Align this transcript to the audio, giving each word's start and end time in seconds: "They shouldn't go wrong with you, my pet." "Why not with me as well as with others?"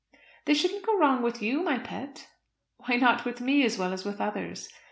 "They 0.45 0.55
shouldn't 0.55 0.83
go 0.83 0.97
wrong 0.97 1.21
with 1.21 1.43
you, 1.43 1.61
my 1.61 1.77
pet." 1.77 2.27
"Why 2.87 2.95
not 2.95 3.23
with 3.23 3.39
me 3.39 3.63
as 3.63 3.77
well 3.77 3.93
as 3.93 4.03
with 4.03 4.19
others?" 4.19 4.67